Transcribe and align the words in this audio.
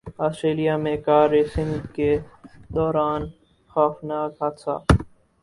Australia 0.25 0.75
میں 0.83 0.95
car racing 1.07 1.73
کے 1.95 2.09
دوران 2.75 3.21
خوفناک 3.75 4.31
حادثہ 4.41 4.75